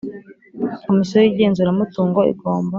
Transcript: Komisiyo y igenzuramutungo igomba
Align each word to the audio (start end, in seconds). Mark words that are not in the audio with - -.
Komisiyo 0.87 1.17
y 1.21 1.29
igenzuramutungo 1.31 2.19
igomba 2.31 2.69